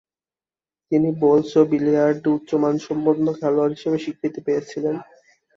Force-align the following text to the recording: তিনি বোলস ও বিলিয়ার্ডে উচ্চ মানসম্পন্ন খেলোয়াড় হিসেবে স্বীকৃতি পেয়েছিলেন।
তিনি 0.91 1.09
বোলস 1.21 1.51
ও 1.57 1.71
বিলিয়ার্ডে 1.71 2.27
উচ্চ 2.35 2.49
মানসম্পন্ন 2.63 3.25
খেলোয়াড় 3.39 3.73
হিসেবে 3.75 3.97
স্বীকৃতি 4.03 4.39
পেয়েছিলেন। 4.47 4.95